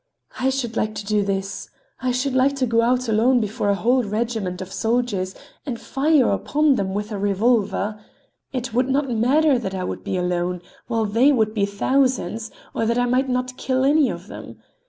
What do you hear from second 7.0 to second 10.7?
a revolver. It would not matter that I would be alone,